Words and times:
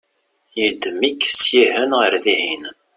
yeddem-ik 0.59 1.21
syihen 1.39 1.91
ɣer 1.99 2.13
dihin 2.23 2.63